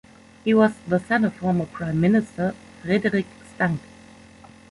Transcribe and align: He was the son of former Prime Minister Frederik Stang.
He 0.43 0.51
was 0.55 0.73
the 0.87 0.99
son 0.99 1.23
of 1.25 1.35
former 1.35 1.67
Prime 1.67 2.01
Minister 2.01 2.55
Frederik 2.81 3.27
Stang. 3.53 3.79